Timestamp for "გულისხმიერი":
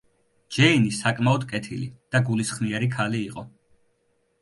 2.33-2.93